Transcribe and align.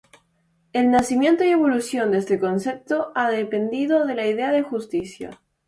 El 0.73 0.89
nacimiento 0.89 1.43
y 1.43 1.49
evolución 1.49 2.11
de 2.11 2.17
este 2.17 2.39
concepto 2.39 3.11
ha 3.13 3.29
dependido 3.29 4.03
de 4.07 4.15
la 4.15 4.25
idea 4.25 4.51
de 4.51 4.63
justicia. 4.63 5.39